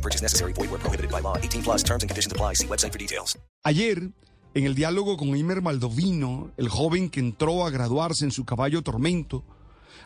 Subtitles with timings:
[0.00, 0.54] No purchase necessary.
[0.54, 1.36] Void where prohibited by law.
[1.36, 2.54] 18 plus terms and conditions apply.
[2.54, 3.36] See website for details.
[3.64, 4.10] Ayer,
[4.54, 8.82] en el diálogo con Imer Maldovino, el joven que entró a graduarse en su caballo
[8.82, 9.44] tormento,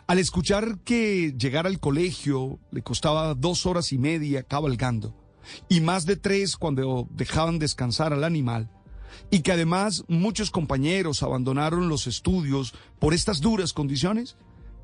[0.07, 5.15] al escuchar que llegar al colegio le costaba dos horas y media cabalgando
[5.69, 8.69] y más de tres cuando dejaban descansar al animal,
[9.31, 14.35] y que además muchos compañeros abandonaron los estudios por estas duras condiciones,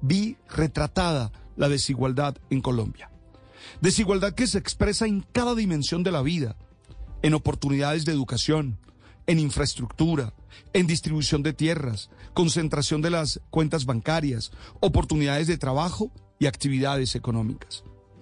[0.01, 3.11] vi retratada la desigualdad en Colombia.
[3.79, 6.57] Desigualdad que se expresa en cada dimensión de la vida,
[7.21, 8.79] en oportunidades de educación,
[9.27, 10.33] en infraestructura,
[10.73, 17.83] en distribución de tierras, concentración de las cuentas bancarias, oportunidades de trabajo y actividades económicas.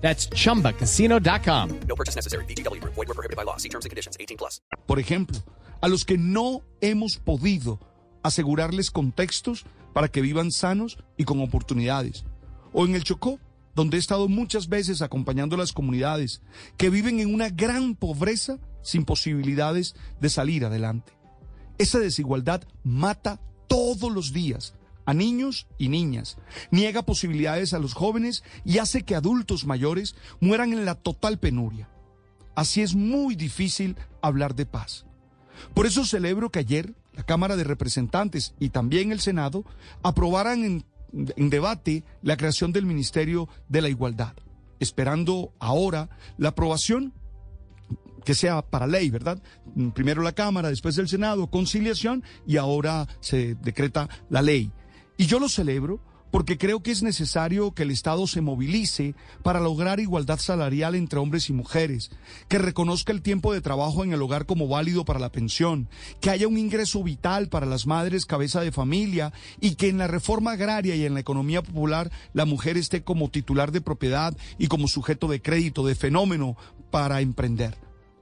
[0.00, 1.80] That's chumbacasino.com.
[1.88, 2.44] No purchase necessary.
[2.44, 2.94] VGW Group.
[2.94, 3.56] Void were prohibited by law.
[3.56, 4.16] See terms and conditions.
[4.20, 4.60] 18 plus.
[4.86, 5.42] Por ejemplo,
[5.80, 7.80] a los que no hemos podido
[8.22, 12.24] asegurarles contextos para que vivan sanos y con oportunidades.
[12.72, 13.40] O en el Chocó,
[13.74, 16.42] donde he estado muchas veces acompañando a las comunidades
[16.76, 21.12] que viven en una gran pobreza sin posibilidades de salir adelante.
[21.78, 24.74] Esa desigualdad mata todos los días
[25.06, 26.36] a niños y niñas,
[26.70, 31.88] niega posibilidades a los jóvenes y hace que adultos mayores mueran en la total penuria.
[32.54, 35.06] Así es muy difícil hablar de paz.
[35.74, 39.64] Por eso celebro que ayer la Cámara de Representantes y también el Senado
[40.02, 40.84] aprobaran en,
[41.50, 44.34] debate la creación del Ministerio de la Igualdad,
[44.80, 47.14] esperando ahora la aprobación
[48.24, 49.40] que sea para ley, ¿verdad?
[49.94, 54.72] Primero la Cámara, después el Senado, conciliación y ahora se decreta la ley.
[55.16, 56.00] Y yo lo celebro
[56.30, 61.18] porque creo que es necesario que el Estado se movilice para lograr igualdad salarial entre
[61.18, 62.10] hombres y mujeres,
[62.48, 65.88] que reconozca el tiempo de trabajo en el hogar como válido para la pensión,
[66.20, 70.08] que haya un ingreso vital para las madres cabeza de familia y que en la
[70.08, 74.66] reforma agraria y en la economía popular la mujer esté como titular de propiedad y
[74.66, 76.56] como sujeto de crédito, de fenómeno
[76.90, 77.78] para emprender,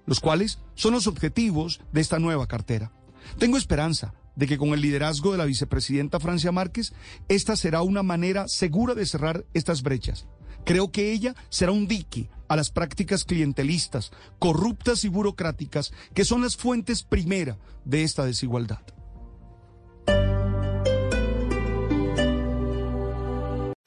[0.07, 2.93] los cuales son los objetivos de esta nueva cartera.
[3.39, 6.93] Tengo esperanza de que con el liderazgo de la vicepresidenta Francia Márquez,
[7.29, 10.27] esta será una manera segura de cerrar estas brechas.
[10.65, 16.43] Creo que ella será un dique a las prácticas clientelistas, corruptas y burocráticas que son
[16.43, 18.81] las fuentes primera de esta desigualdad.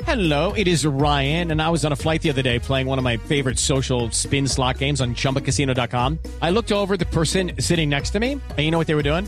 [0.07, 2.97] Hello, it is Ryan, and I was on a flight the other day playing one
[2.97, 6.19] of my favorite social spin slot games on chumbacasino.com.
[6.41, 9.03] I looked over the person sitting next to me, and you know what they were
[9.03, 9.27] doing?